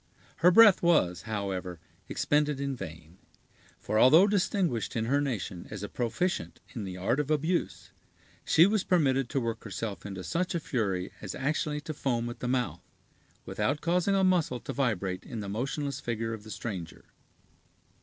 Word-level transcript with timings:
Her 0.37 0.49
breath 0.49 0.81
was, 0.81 1.21
however, 1.29 1.77
expended 2.09 2.59
in 2.59 2.75
vain; 2.75 3.19
for, 3.77 3.99
although 3.99 4.25
distinguished 4.25 4.95
in 4.95 5.05
her 5.05 5.21
nation 5.21 5.67
as 5.69 5.83
a 5.83 5.89
proficient 5.89 6.59
in 6.73 6.85
the 6.85 6.97
art 6.97 7.19
of 7.19 7.29
abuse, 7.29 7.91
she 8.43 8.65
was 8.65 8.83
permitted 8.83 9.29
to 9.29 9.39
work 9.39 9.63
herself 9.63 10.03
into 10.03 10.23
such 10.23 10.55
a 10.55 10.59
fury 10.59 11.11
as 11.21 11.35
actually 11.35 11.81
to 11.81 11.93
foam 11.93 12.27
at 12.31 12.39
the 12.39 12.47
mouth, 12.47 12.81
without 13.45 13.81
causing 13.81 14.15
a 14.15 14.23
muscle 14.23 14.59
to 14.61 14.73
vibrate 14.73 15.23
in 15.23 15.39
the 15.39 15.47
motionless 15.49 15.99
figure 15.99 16.33
of 16.33 16.41
the 16.43 16.49
stranger. 16.49 17.05